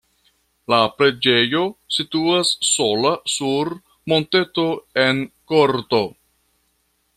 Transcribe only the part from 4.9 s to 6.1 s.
en korto.